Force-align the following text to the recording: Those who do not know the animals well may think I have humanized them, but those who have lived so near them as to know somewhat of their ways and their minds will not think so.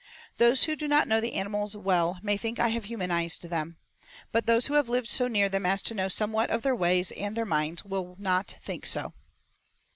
Those 0.37 0.63
who 0.63 0.75
do 0.75 0.87
not 0.87 1.07
know 1.07 1.21
the 1.21 1.35
animals 1.35 1.77
well 1.77 2.17
may 2.23 2.35
think 2.35 2.59
I 2.59 2.69
have 2.69 2.85
humanized 2.85 3.43
them, 3.43 3.77
but 4.31 4.47
those 4.47 4.65
who 4.65 4.73
have 4.73 4.89
lived 4.89 5.07
so 5.07 5.27
near 5.27 5.47
them 5.47 5.63
as 5.67 5.83
to 5.83 5.93
know 5.93 6.07
somewhat 6.07 6.49
of 6.49 6.63
their 6.63 6.75
ways 6.75 7.11
and 7.11 7.37
their 7.37 7.45
minds 7.45 7.83
will 7.85 8.15
not 8.17 8.55
think 8.63 8.87
so. 8.87 9.13